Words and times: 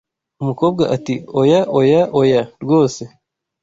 Umukobwa 0.41 0.83
ati 0.95 1.15
oya 1.41 1.61
oya 1.79 2.01
oya 2.21 2.41
rwose 2.61 3.01